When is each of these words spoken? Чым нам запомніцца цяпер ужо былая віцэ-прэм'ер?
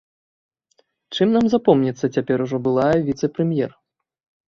Чым 1.17 1.27
нам 1.37 1.45
запомніцца 1.55 2.05
цяпер 2.17 2.37
ужо 2.49 2.57
былая 2.67 2.91
віцэ-прэм'ер? 3.11 3.71